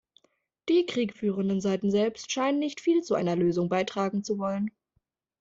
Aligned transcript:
Die 0.67 0.87
kriegführenden 0.87 1.61
Seiten 1.61 1.91
selbst 1.91 2.31
scheinen 2.31 2.57
nicht 2.57 2.81
viel 2.81 3.03
zu 3.03 3.13
einer 3.13 3.35
Lösung 3.35 3.69
beitragen 3.69 4.23
zu 4.23 4.39
wollen. 4.39 4.71